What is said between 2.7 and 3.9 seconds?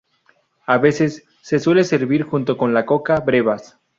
la coca brevas.